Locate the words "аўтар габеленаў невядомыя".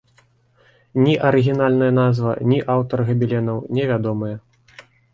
2.79-4.35